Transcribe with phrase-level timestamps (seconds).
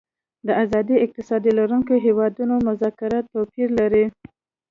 [0.47, 4.05] د آزاد اقتصاد لرونکو هیوادونو مذاکرات توپیر لري